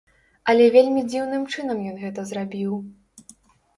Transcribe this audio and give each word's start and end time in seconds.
Але 0.53 0.65
вельмі 0.75 1.03
дзіўным 1.11 1.45
чынам 1.57 1.85
ён 1.93 2.03
гэта 2.07 2.19
зрабіў. 2.33 2.73